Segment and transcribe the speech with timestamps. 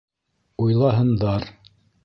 [0.63, 1.49] Уйлаһындар!